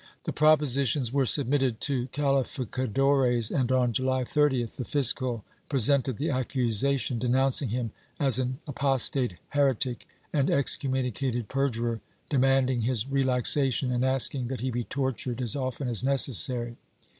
[0.23, 7.19] The propositions were submitted to calificadores and, on July 30th, the fiscal presented the accusation,
[7.19, 12.01] denouncing him as an apostate heretic and excommunicated perjurer,
[12.31, 16.77] demanding his relaxation and asking that he be tortured as often as necessary.